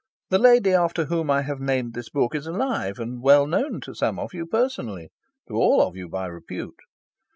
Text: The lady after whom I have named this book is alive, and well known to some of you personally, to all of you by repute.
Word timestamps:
The 0.31 0.39
lady 0.39 0.73
after 0.73 1.05
whom 1.05 1.29
I 1.29 1.43
have 1.43 1.59
named 1.59 1.93
this 1.93 2.09
book 2.09 2.33
is 2.33 2.47
alive, 2.47 2.97
and 2.97 3.21
well 3.21 3.45
known 3.45 3.79
to 3.81 3.93
some 3.93 4.17
of 4.17 4.33
you 4.33 4.47
personally, 4.47 5.11
to 5.47 5.53
all 5.53 5.79
of 5.83 5.95
you 5.95 6.09
by 6.09 6.25
repute. 6.25 6.79